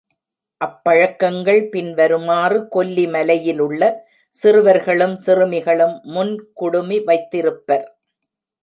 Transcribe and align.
அப்பழக்கங்கள் 0.61 1.61
பின் 1.69 1.91
வருமாறு 1.93 2.67
கொல்லி 2.67 3.05
மலையிலுள்ள 3.07 3.91
சிறுவர்களும் 4.37 5.15
சிறுமிகளும் 5.25 5.95
முன் 6.03 6.35
குடுமி 6.53 6.99
வைத்திருப்பர். 7.03 7.85